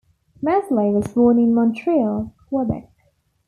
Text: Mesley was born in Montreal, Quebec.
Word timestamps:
Mesley 0.41 0.89
was 0.89 1.13
born 1.13 1.37
in 1.37 1.53
Montreal, 1.53 2.33
Quebec. 2.49 2.89